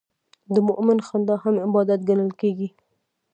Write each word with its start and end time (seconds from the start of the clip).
د 0.53 0.55
مؤمن 0.67 0.97
خندا 1.07 1.35
هم 1.43 1.55
عبادت 1.65 1.99
ګڼل 2.09 2.31
کېږي. 2.41 2.67